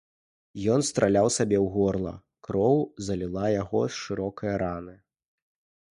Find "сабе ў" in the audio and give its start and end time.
1.35-1.67